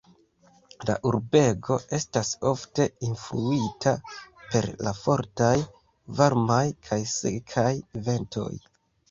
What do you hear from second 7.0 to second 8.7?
sekaj ventoj.